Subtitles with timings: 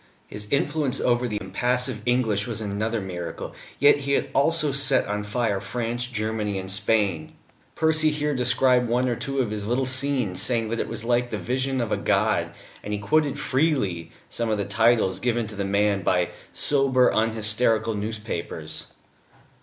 [0.25, 5.21] His influence over the impassive English was another miracle, yet he had also set on
[5.23, 7.33] fire France, Germany, and Spain.
[7.75, 11.29] Percy here described one or two of his little scenes, saying that it was like
[11.29, 12.51] the vision of a god:
[12.83, 17.93] and he quoted freely some of the titles given to the Man by sober, unhysterical
[17.93, 18.87] newspapers.